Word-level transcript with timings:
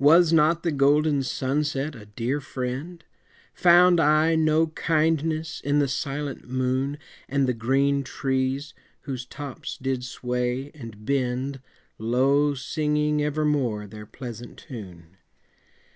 Was 0.00 0.32
not 0.32 0.64
the 0.64 0.72
golden 0.72 1.22
sunset 1.22 1.94
a 1.94 2.04
dear 2.06 2.40
friend? 2.40 3.04
Found 3.54 4.00
I 4.00 4.34
no 4.34 4.66
kindness 4.66 5.60
in 5.60 5.78
the 5.78 5.86
silent 5.86 6.48
moon, 6.48 6.98
And 7.28 7.46
the 7.46 7.54
green 7.54 8.02
trees, 8.02 8.74
whose 9.02 9.24
tops 9.24 9.78
did 9.80 10.02
sway 10.04 10.72
and 10.74 11.04
bend, 11.06 11.60
Low 11.96 12.54
singing 12.54 13.22
evermore 13.22 13.86
their 13.86 14.04
pleasant 14.04 14.58
tune? 14.58 15.16